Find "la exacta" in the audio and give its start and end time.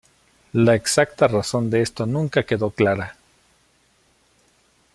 0.53-1.27